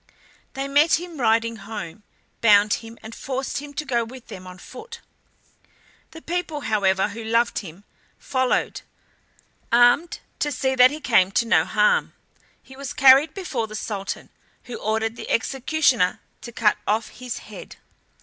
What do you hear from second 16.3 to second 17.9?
to cut off his head.